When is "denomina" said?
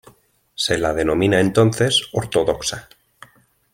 0.95-1.39